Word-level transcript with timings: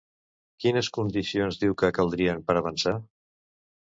Quines 0.63 0.87
condicions 0.95 1.59
diu 1.63 1.75
que 1.81 1.91
caldrien 1.97 2.41
per 2.47 2.57
avançar? 2.63 2.95